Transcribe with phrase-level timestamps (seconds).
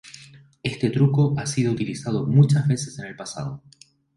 [0.63, 3.61] Este truco ha sido utilizado muchas veces en el pasado.